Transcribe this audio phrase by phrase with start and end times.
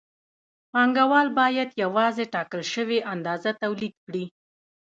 [0.71, 4.25] پانګوال باید یوازې ټاکل شوې اندازه تولید کړي